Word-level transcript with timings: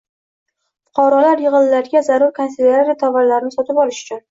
fuqarolar 0.89 1.43
yig‘inlariga 1.43 2.03
zarur 2.09 2.33
kanselyariya 2.41 2.99
tovarlarini 3.05 3.57
sotib 3.61 3.87
olish 3.87 4.05
uchun 4.07 4.19